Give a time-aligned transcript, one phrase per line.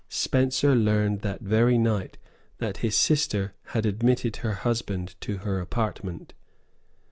[0.09, 2.17] Spencer learned that very night
[2.57, 6.33] that his sister had admitted her husband to her apartment.